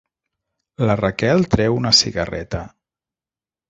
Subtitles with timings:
[0.87, 2.67] La Raquel treu una cigarreta.